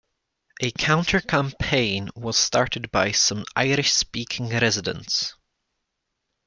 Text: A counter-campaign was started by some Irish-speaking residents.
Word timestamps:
A 0.63 0.71
counter-campaign 0.71 2.09
was 2.15 2.35
started 2.35 2.89
by 2.89 3.11
some 3.11 3.45
Irish-speaking 3.55 4.49
residents. 4.49 5.35